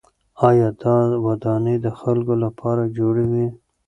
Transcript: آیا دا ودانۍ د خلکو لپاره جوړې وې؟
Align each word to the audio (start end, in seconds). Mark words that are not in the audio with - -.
آیا 0.47 0.67
دا 0.81 0.95
ودانۍ 1.25 1.77
د 1.85 1.87
خلکو 1.99 2.33
لپاره 2.43 2.83
جوړې 2.97 3.25
وې؟ 3.31 3.47